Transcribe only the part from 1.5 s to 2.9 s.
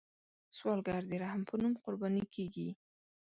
نوم قرباني کیږي